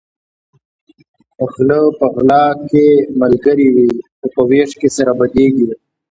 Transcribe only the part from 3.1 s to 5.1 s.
ملګري وي خو په وېش کې